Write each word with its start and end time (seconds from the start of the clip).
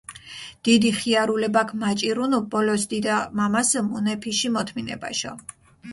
დიდი 0.65 0.89
ხიარულებაქ 0.99 1.69
მაჭირუნუ 1.81 2.39
ბოლოს 2.51 2.83
დიდა-მამასჷ 2.93 3.77
მუნეფიში 3.89 4.47
მოთმინებაშო. 4.55 5.33